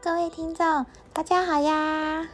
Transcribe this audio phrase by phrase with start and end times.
[0.00, 2.26] 各位听众，大家好呀！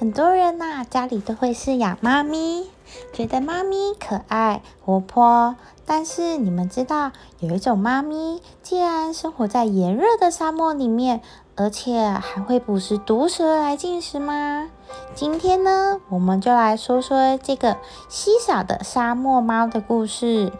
[0.00, 2.68] 很多人呐，家里都会饲养猫咪，
[3.12, 5.54] 觉得猫咪可爱活泼。
[5.86, 11.22] 但是你们知道，有一种猫咪，竟然生活在炎热的沙漠里面，
[11.54, 14.68] 而且还会捕食毒蛇来进食吗？
[15.14, 17.76] 今天呢，我们就来说说这个
[18.08, 20.52] 稀少的沙漠猫的故事。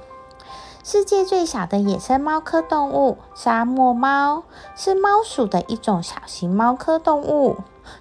[0.91, 4.45] 世界最小的野生猫科动物——沙漠猫，
[4.75, 7.59] 是猫属的一种小型猫科动物。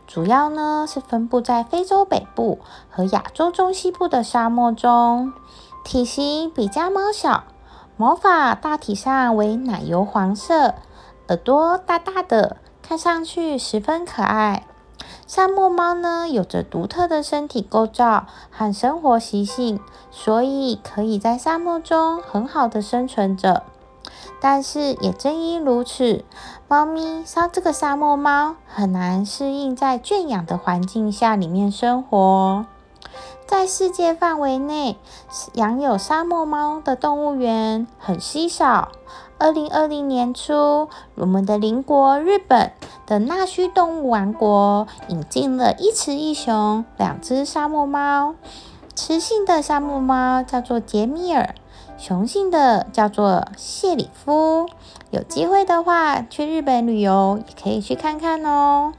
[0.08, 5.34] 主要呢是分布在非洲北部和亚洲中西部的沙漠中，
[5.84, 7.44] 体型比家猫小，
[7.98, 10.76] 毛发大体上为奶油黄色，
[11.28, 14.66] 耳朵大大的，看上去十分可爱。
[15.26, 19.80] 沙漠猫呢，有着独特的身体构造和生活习性，
[20.10, 23.64] 所以可以在沙漠中很好的生存着。
[24.40, 26.24] 但是也正因如此，
[26.68, 32.66] 猫咪像这个沙漠猫很难适应在圈养的环境下里面生活。
[33.46, 34.98] 在世界范围内，
[35.54, 38.90] 养有沙漠猫的动物园很稀少。
[39.40, 42.72] 二零二零年初，我们的邻国日本
[43.06, 48.36] 的纳须动物王国引进了一雌一雄两只沙漠猫。
[48.96, 51.54] 雌性的沙漠猫叫做杰米尔，
[52.00, 54.68] 雄性的叫做谢里夫。
[55.12, 58.94] 有机会的话，去日本旅游也可以去看看哦。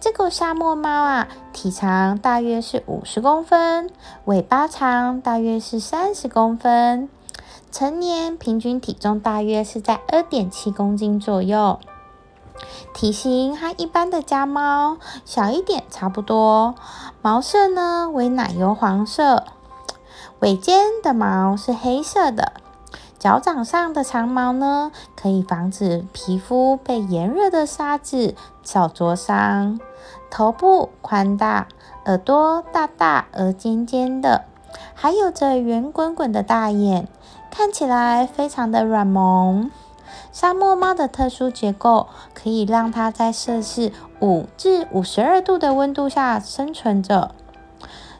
[0.00, 3.90] 这个沙漠猫啊，体长大约是五十公分，
[4.26, 7.08] 尾巴长大约是三十公分。
[7.72, 11.80] 成年平均体重大约是在二点七公斤左右，
[12.94, 16.76] 体型和一般的家猫小一点差不多。
[17.20, 19.44] 毛色呢为奶油黄色，
[20.38, 22.52] 尾尖的毛是黑色的。
[23.18, 29.80] 脚掌上的长毛呢，可以防止皮肤被炎热的沙子烧灼伤。
[30.30, 31.66] 头部宽大，
[32.04, 34.44] 耳朵大大而尖尖的，
[34.94, 37.08] 还有着圆滚滚的大眼。
[37.50, 39.70] 看起来非常的软萌。
[40.30, 43.90] 沙漠猫的特殊结构可以让它在摄氏
[44.20, 47.34] 五至五十二度的温度下生存着。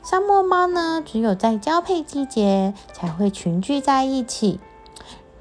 [0.02, 4.58] 沙漠猫呢，只有在交配季节才会群聚在一起。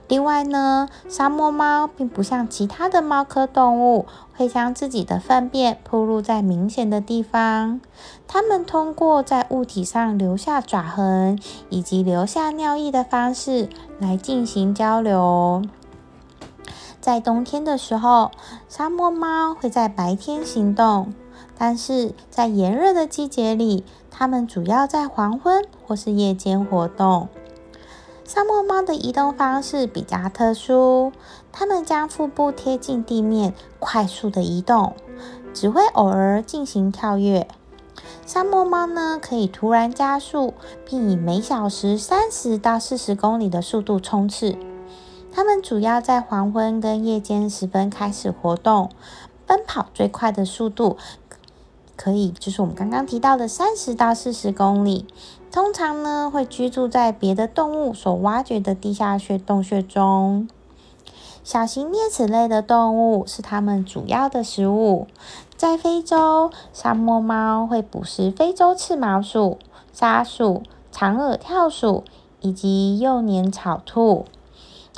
[0.08, 7.82] 另外呢，沙漠猫并不像其他的猫科动物，会将自己的粪便铺露在明显的地方。
[8.26, 11.38] 它们通过在物体上留下爪痕
[11.70, 13.68] 以及留下尿液的方式
[14.00, 15.62] 来进行交流。
[17.02, 18.32] 在冬天的时候，
[18.70, 21.14] 沙漠猫会在白天行动，
[21.58, 27.28] 但是在炎热的季节里，它们主要在黄昏或是夜间活动。
[28.28, 31.14] 沙漠猫的移动方式比较特殊，
[31.54, 34.98] 它们将腹部贴近地面，快速的移动，
[35.54, 37.48] 只会偶尔进行跳跃。
[38.26, 40.54] 沙漠猫呢，可以突然加速，
[40.86, 44.58] 并以每小时三十到四十公里的速度冲刺。
[45.32, 48.90] 它们主要在黄昏跟夜间时分开始活动，
[49.46, 50.98] 奔跑最快的速度
[51.98, 55.06] 可以就是我们刚刚提到的三十到四十公里。
[55.52, 60.48] 通常呢，会居住在别的动物所挖掘的地下穴洞穴中。
[61.44, 65.08] 小型啮齿类的动物是它们主要的食物。
[65.56, 69.58] 在非洲，沙漠猫会捕食非洲刺毛鼠、
[69.92, 72.04] 沙鼠、长耳跳鼠
[72.42, 74.26] 以及幼年草兔。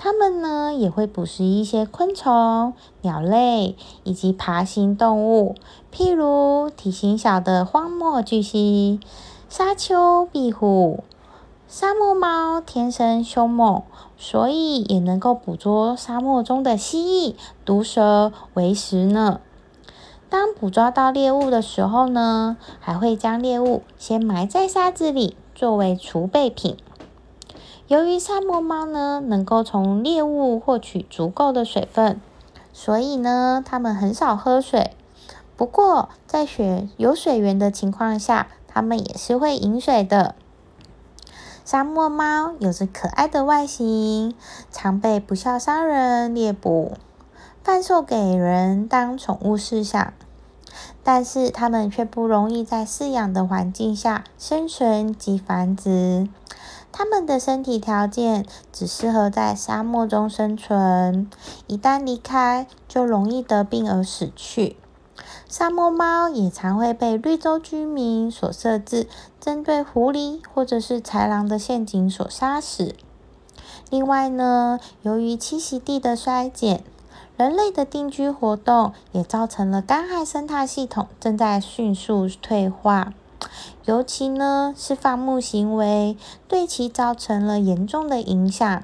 [0.02, 5.56] 它们呢，也会捕食一些昆虫、鸟类以及爬行动物，
[5.94, 9.02] 譬如体型小的荒漠巨蜥。
[9.50, 11.04] 沙丘壁虎、
[11.68, 13.84] 沙漠猫天生凶猛，
[14.18, 17.36] 所以也能够捕捉沙漠中的蜥蜴、
[17.66, 19.42] 毒蛇为食呢。
[20.30, 26.78] 当捕捉到猎物的时候呢，还会将猎物先埋在沙子里作为储备品。
[27.90, 32.22] 由于沙漠猫呢能够从猎物获取足够的水分，
[32.72, 34.92] 所以呢它们很少喝水。
[35.58, 40.36] 不过在雪有水源的情况下，它们也是会饮水的。
[41.66, 44.36] 沙漠猫有着可爱的外形，
[44.72, 46.92] 常被不孝商人猎捕，
[47.64, 50.14] 贩售给人当宠物饲养。
[51.04, 56.28] 但是它们却不容易在饲养的环境下生存及繁殖。
[57.00, 61.32] 它们的身体条件只适合在沙漠中生存，
[61.66, 64.76] 一旦离开，就容易得病而死去。
[65.48, 69.08] 沙漠猫也常会被绿洲居民所设置
[69.40, 72.94] 针对狐狸或者是豺狼的陷阱所杀死。
[73.90, 76.84] 另外呢，由于栖息地的衰减，
[77.38, 83.14] 人类的定居活动也造成了干旱生态系统正在迅速退化。
[83.86, 86.18] 尤其呢是放牧行为，
[86.48, 88.84] 对其造成了严重的影响。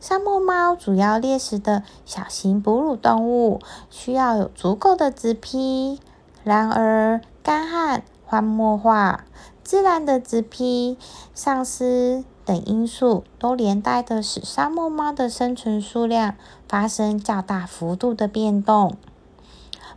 [0.00, 6.00] 沙漠猫主要猎食的小型哺乳动物，需要有足够的植批。
[6.42, 9.24] 然而，干旱、荒漠化、
[9.62, 10.98] 自然的植批
[11.34, 16.34] 丧失等因素，都连带的使沙漠猫的生存数量
[16.68, 18.96] 发生较大幅度的变动。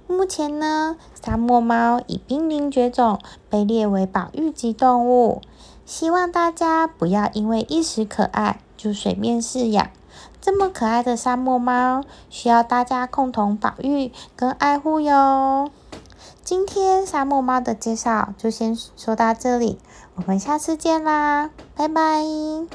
[0.07, 3.19] 目前呢，沙漠猫已濒临绝种，
[3.49, 5.41] 被列为保育级动物。
[5.85, 9.89] 希望大家不要因为一时可爱就随便饲养。
[10.41, 15.69] 这么可爱的沙漠猫，需要大家共同保育跟爱护哟。
[16.43, 19.79] 今天沙漠猫的介绍就先说到这里，
[20.15, 22.67] 我们下次见啦，拜拜。